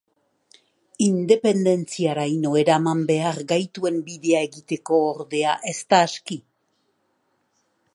Independentziaraino 1.07 2.55
eraman 2.63 3.05
behar 3.13 3.39
gaituen 3.53 4.03
bidea 4.09 4.43
egiteko, 4.49 5.03
ordea, 5.15 5.57
ez 5.75 5.79
da 5.93 6.05
aski. 6.09 6.45